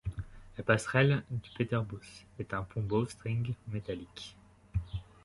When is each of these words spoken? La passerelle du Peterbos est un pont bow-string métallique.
La 0.57 0.63
passerelle 0.63 1.23
du 1.29 1.51
Peterbos 1.51 1.99
est 2.39 2.55
un 2.55 2.63
pont 2.63 2.81
bow-string 2.81 3.53
métallique. 3.67 4.35